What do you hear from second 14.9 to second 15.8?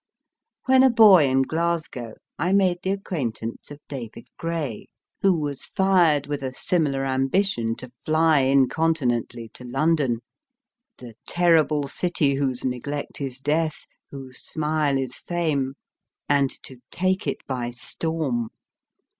is Fame!